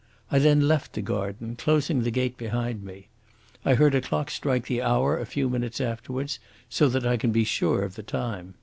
[0.31, 3.09] I then left the garden, closing the gate behind me.
[3.63, 6.39] I heard a clock strike the hour a few minutes afterwards,
[6.69, 8.55] so that I can be sure of the time.